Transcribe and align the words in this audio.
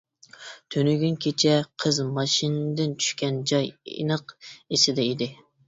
تۈنۈگۈن 0.75 1.17
كېچە 1.25 1.53
قىز 1.83 1.99
ماشىنىدىن 2.17 2.97
چۈشكەن 3.05 3.39
جاي 3.55 3.71
ئېنىق 3.95 4.37
ئېسىدە 4.51 5.09
ئىدى. 5.09 5.33